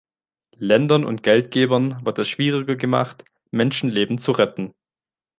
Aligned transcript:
Ländern 0.57 1.05
und 1.05 1.21
Geldgebern 1.21 2.03
wird 2.03 2.17
es 2.17 2.27
schwieriger 2.27 2.75
gemacht, 2.75 3.23
Menschenleben 3.51 4.17
zu 4.17 4.31
retten. 4.31 4.73